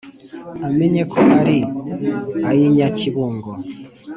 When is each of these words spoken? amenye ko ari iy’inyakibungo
amenye 0.67 1.01
ko 1.11 1.19
ari 1.39 1.57
iy’inyakibungo 2.51 3.51